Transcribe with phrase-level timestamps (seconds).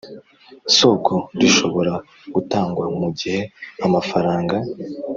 [0.77, 1.93] soko rishobora
[2.33, 3.41] gutangwa mu gihe
[3.85, 4.55] amafaranga